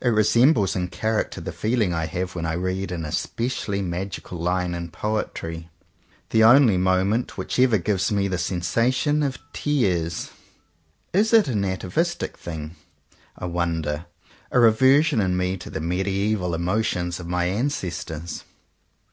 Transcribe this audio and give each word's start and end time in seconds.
It 0.00 0.10
resembles 0.10 0.76
in 0.76 0.86
character 0.86 1.40
the 1.40 1.50
feeling 1.50 1.92
I 1.92 2.06
have 2.06 2.36
when 2.36 2.46
I 2.46 2.52
read 2.52 2.92
an 2.92 3.04
especially 3.04 3.82
magical 3.82 4.38
line 4.38 4.74
in 4.74 4.92
poetry— 4.92 5.70
the 6.30 6.44
only 6.44 6.76
moment 6.76 7.36
which 7.36 7.58
ever 7.58 7.76
gives 7.76 8.12
me 8.12 8.28
the 8.28 8.38
sensation 8.38 9.24
of 9.24 9.38
tears. 9.52 10.30
Is 11.12 11.32
it 11.32 11.48
an 11.48 11.64
atavistic 11.64 12.38
thing, 12.38 12.76
I 13.36 13.46
wonder; 13.46 14.06
a 14.52 14.60
rever 14.60 15.02
sion 15.02 15.20
in 15.20 15.36
me 15.36 15.56
to 15.56 15.68
the 15.68 15.80
mediaeval 15.80 16.54
emotions 16.54 17.18
of 17.18 17.26
my 17.26 17.46
ancestors? 17.46 18.44